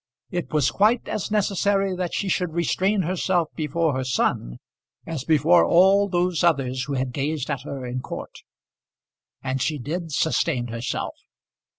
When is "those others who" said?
6.09-6.93